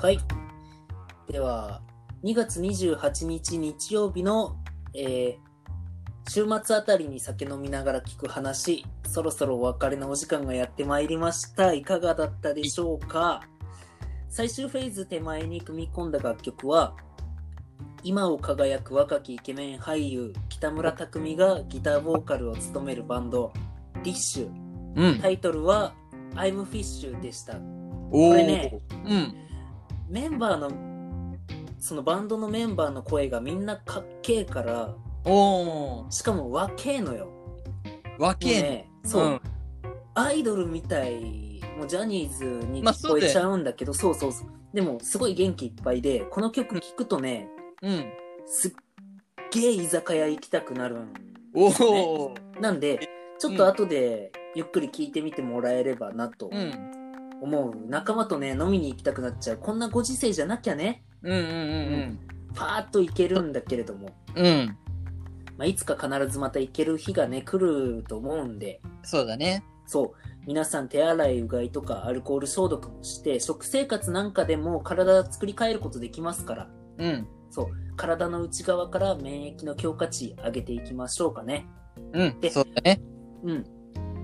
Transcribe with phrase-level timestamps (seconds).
[0.00, 0.18] はい。
[1.30, 1.82] では、
[2.24, 4.56] 2月28日日曜日の、
[4.94, 5.50] えー
[6.28, 11.72] 週末あたりに酒飲みながら聞く話、そろそろお別れのお時間がやってまいりました。
[11.72, 13.42] いかがだったでしょうか？
[14.28, 16.94] 最終フェーズ手前に組み込んだ楽曲は、
[18.04, 23.52] 今を輝く若きイケメン俳優、北村匠海がギターボーカルを務めるバンド、
[24.04, 24.50] ディッシュ。
[24.94, 25.20] うん。
[25.20, 25.94] タイトルは、
[26.36, 27.56] I'm Fish でした。
[28.12, 29.34] おこれねうん。
[30.10, 30.70] メンバーの、
[31.78, 34.92] そのバンドのメンバーの声がみんなかっけえから、
[35.24, 36.10] おー。
[36.10, 37.26] しかも若えのよ。
[37.26, 37.32] も
[38.18, 39.40] うわけね、そう、うん
[40.14, 44.48] アイドルみたい、もうジャニーズにまあ聞こえちゃうんだけど、そうそうそう。
[44.74, 47.48] でも、すごい元気いっぱいで、この曲聴くとね、
[47.80, 48.12] うん。
[48.46, 48.72] すっ
[49.52, 52.60] げえ居酒屋行きたくなるんねー。
[52.60, 53.08] なんで、
[53.38, 56.99] ちょっと後でゆっくり聴いてみてもらえればなとうん。
[57.40, 57.74] 思う。
[57.88, 59.56] 仲間とね、飲みに行きたくなっちゃう。
[59.58, 62.18] こんなご時世じゃなきゃね、うんうんうん
[62.54, 64.44] パーッと行けるんだけれども、うん。
[64.44, 64.76] うん。
[65.56, 69.62] まあ、いつか必ずまた行ける日がね、来ると思うんで、そうだね。
[69.86, 70.12] そう、
[70.46, 77.26] 皆さん手洗い、うがいとかアルコール消毒もして、食生活なんかでも体作り変えることできますから、うん。
[77.50, 81.66] そう、体の内側から免疫の強化値上げていきましょうかね。
[82.12, 82.40] うん。
[82.40, 83.00] でそうだね。
[83.44, 83.64] うん。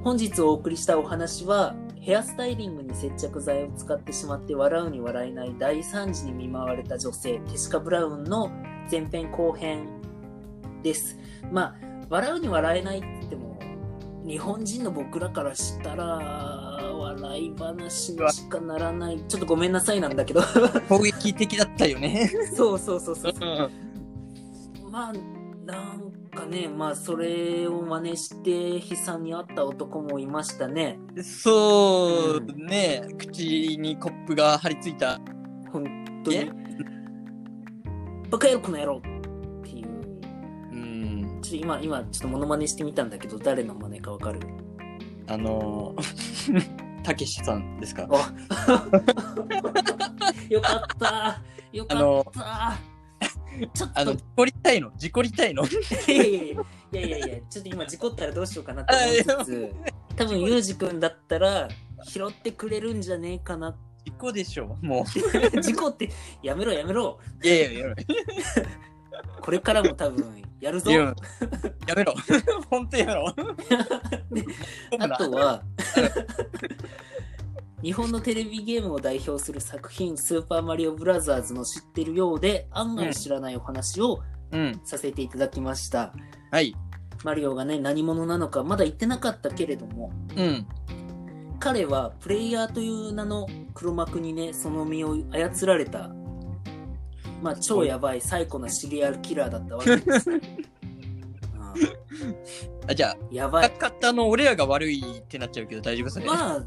[0.03, 1.75] 本日お送りしたお話は、
[2.07, 8.49] ヘアスタイリングに接着剤を使ってしまって笑うに笑えない大惨事に見舞われた女性、テシカ・ブラウンの
[8.89, 9.89] 前編後編
[10.85, 11.19] です。
[11.51, 11.75] まあ、
[12.09, 13.59] 笑うに笑えないって言っても、
[14.25, 19.21] 日本人の僕らからしたら、笑い話にしかならない。
[19.27, 20.43] ちょっとごめんなさいなんだけど。
[20.89, 22.31] 攻撃的だったよね。
[22.55, 23.33] そうそうそうそう。
[23.35, 24.93] うん。
[24.93, 25.13] まあ、
[25.65, 30.99] なんかね、まあ、それを真似して悲惨にあった男もいましたね。
[31.23, 35.19] そうね、口にコップが張り付いた。
[35.73, 35.85] 本
[36.25, 36.51] 当に？
[38.31, 39.01] バカ野郎この野郎っ
[39.63, 39.89] ていう。
[40.73, 41.39] うん。
[41.43, 44.41] ちょっと今、今、ちょっとモノマネしてみたんだけど、誰の真似かわかる？
[45.29, 48.07] あのー、 たけしさんですか？
[48.11, 48.87] あ
[50.49, 51.41] よかった
[51.73, 52.77] よかあのった
[53.75, 54.91] ちょっあの、と事、故りたいの？
[54.97, 55.65] 事故りたいの？
[55.65, 55.69] い
[56.09, 59.75] やいやいやいやいやいや、ちょっと今事故ったらどうしようかなって思いつつ、
[60.17, 61.69] 多分ユージくんだったら
[62.05, 63.77] 拾ってくれるんじゃねえかな。
[64.05, 66.11] 事故でしょも事故って、
[66.43, 67.19] やめろやめろ。
[67.43, 67.47] う。
[67.47, 67.95] いやいやいや、
[69.41, 70.95] これからも多分やるぞい。
[70.95, 71.15] や
[71.89, 72.15] やめろ。
[72.71, 73.35] 本当やめろ。
[75.01, 75.63] あとは、
[77.83, 84.21] 日本のテレビゲームを代表する作品、スーパーマリオブラザーズの知ってるようで、案外知らないお話を
[84.53, 84.81] うん。
[84.85, 86.13] させていただきました。
[86.53, 86.75] はい。
[87.25, 90.67] マリオがね、何者なのかまだ言ってなかったけれども、うん。
[91.59, 96.11] 彼はプレイヤーという名の黒幕にね、その身を操られた、
[97.43, 100.31] まあ、超やばいサイコなシリアルキラーだったわけです。
[100.31, 100.41] うん
[102.89, 103.71] あ、じゃあ、やばい。
[103.71, 106.27] 方の俺らが悪いってなっちゃうけど大丈夫ですね。
[106.27, 106.63] まあ、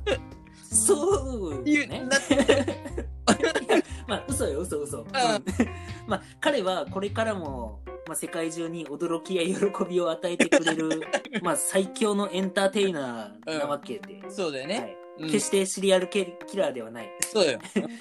[0.71, 2.05] そう言うね。
[2.05, 2.17] な
[4.07, 4.99] まあ、嘘よ、嘘嘘。
[4.99, 5.05] うん
[6.07, 10.89] まあ、彼はこれからも、まあ、世界中に驚きや喜びを与えてくれる、
[11.43, 14.23] まあ、最強のエンターテイナーなわけで。
[14.29, 14.79] そうだよね。
[14.79, 16.23] はいうん決してシリアルキ
[16.55, 17.11] ラーではない。
[17.19, 17.59] そうだよ。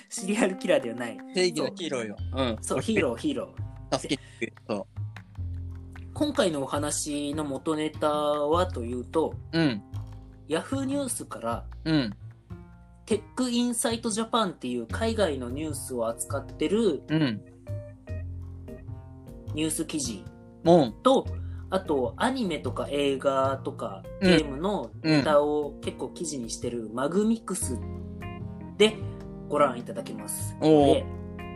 [0.08, 1.18] シリアルキラーではない。
[1.34, 2.16] 正義のヒーローよ。
[2.36, 2.56] うん。
[2.60, 3.98] そう、ヒーロー、ヒーロー。
[3.98, 4.52] 助けて。
[4.68, 4.86] そ
[6.14, 9.58] 今回のお話の元ネタはというと、う。
[9.58, 9.82] うん。
[10.46, 12.16] ヤフーニュースから、うん。
[13.08, 17.40] テックインサイトジャパンっていう海外のニュースを扱ってるうん。
[19.54, 20.26] ニュース記事
[20.62, 21.26] もと、
[21.70, 27.78] あと、アニメとか映画とかうんゲームのネタを結構記事にしてるマグミックス
[28.76, 28.98] で
[29.48, 30.54] ご覧いただけます。
[30.60, 31.06] う、おで、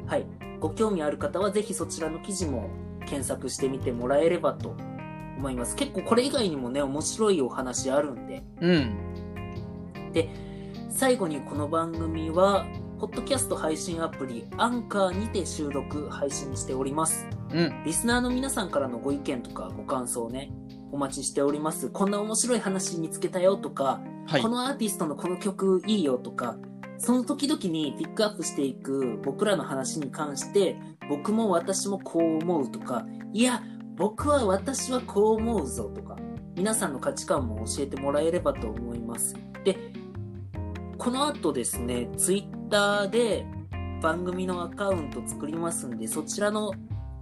[0.06, 0.26] はい。
[0.58, 2.70] ご興味ある方はぜひそちらの記事も
[3.00, 4.74] 検索してみてもらえればと
[5.36, 5.76] 思います。
[5.76, 8.42] 結構これ以外にもね、面白いお話あるんで。
[8.62, 8.96] うん。
[10.94, 12.66] 最後にこの番組は、
[13.00, 17.26] ポッドキャスト配信アプリ、アンカーにて収録、配信しております。
[17.50, 17.82] うん。
[17.84, 20.52] リスナーの皆さんからのご意見とかご感想ね、
[20.92, 21.88] お待ちしております。
[21.88, 24.48] こんな面白い話見つけたよとか、はいこ。
[24.48, 26.56] のアーティストのこの曲いいよとか、
[26.98, 30.76] その時々にピックアップしていく僕らの話に関して、
[31.08, 33.62] 僕も私もこう思うとか、いや、
[33.96, 36.16] 僕は私はこう思うぞとか、
[36.54, 39.34] 皆さんの価値観も教えてもらえればと思います。
[41.02, 43.44] で、この後ですね、ツイッターで
[44.00, 46.72] 番組のアカウント作りますんで、そちらの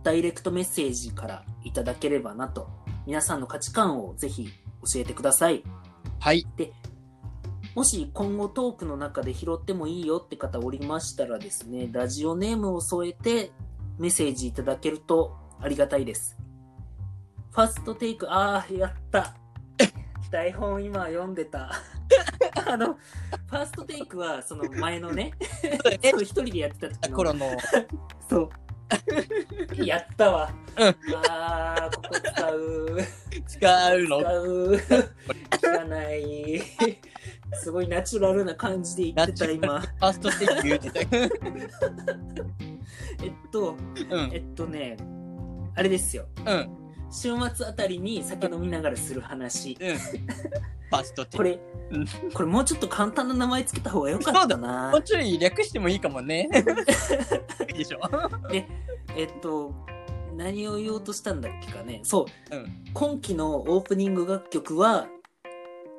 [0.02, 2.68] ダイレクトメッセージからいただければなと、
[3.06, 4.50] 皆さんの価値観をぜひ
[4.92, 5.64] 教えてください。
[6.18, 6.46] はい。
[7.74, 13.50] もし今後トークの中で拾ってもいいよって方おりましたらですね、ラジオネームを添えて
[13.98, 16.36] メッセージいただけるとありがたいです。
[17.52, 19.36] ファーストテイク、あー、やった。
[20.30, 21.72] 台本今読んでた。
[22.54, 25.32] あの、ファーストテイクはその前のね、
[26.02, 27.46] え一人でやってた時の頃の、
[28.28, 28.50] そう。
[29.84, 30.50] やったわ。
[30.76, 30.96] うん
[31.28, 32.98] あー、ここ使う。
[33.46, 34.20] 使うの？
[34.20, 34.80] 使う。
[35.82, 36.60] 汚ない。
[37.54, 39.80] すごいナチュラルな感じで言ってた、今。
[39.80, 41.00] ファーストテイク言うてた。
[43.22, 43.76] えっと、
[44.10, 44.38] うんえ。
[44.38, 44.96] っとね、
[45.76, 46.26] あれですよ。
[46.44, 46.79] うん。
[47.10, 49.76] 週末あたりに酒飲みながらする話。
[49.80, 49.98] うん。
[49.98, 51.36] ファーストテイク。
[51.36, 51.60] これ
[51.90, 55.02] うん、これもうちょっと簡単な名前つけた方がよかったなもう。
[55.02, 56.48] ちょい略してもいいかもね。
[57.68, 58.00] いいでしょ。
[59.16, 59.74] えっと、
[60.36, 62.00] 何を言おうとしたんだっけかね。
[62.04, 62.56] そう。
[62.56, 62.84] うん。
[62.94, 65.08] 今期のオープニング楽曲は、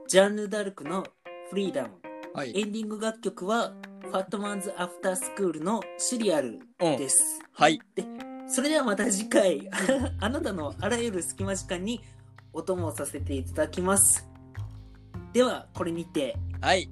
[0.08, 1.06] ジャンヌ・ダルクの
[1.50, 1.90] フリーダム。
[2.34, 2.58] はい。
[2.58, 6.98] エンディング楽曲は、ファットマンズ・アフタースクールのシリアルうん。
[6.98, 7.40] です。
[7.54, 7.82] はい。
[8.54, 9.70] それではまた次回、
[10.20, 12.04] あなたのあらゆる隙間時間に
[12.52, 14.28] お供をさせていただきます。
[15.32, 16.90] では、これにて、はい。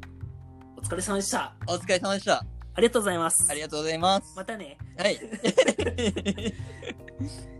[0.77, 1.53] お疲れ様でした。
[1.67, 2.45] お疲れ様でした。
[2.75, 3.51] ありがとうございます。
[3.51, 4.33] ありがとうございます。
[4.37, 4.77] またね。
[4.97, 5.19] はい。